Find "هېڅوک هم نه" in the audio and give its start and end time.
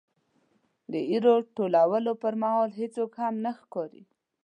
2.79-3.51